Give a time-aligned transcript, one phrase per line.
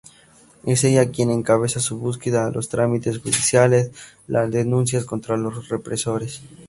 [0.65, 3.91] Es ella quien encabeza su búsqueda, los trámites judiciales,
[4.25, 6.41] las denuncias contra los represores.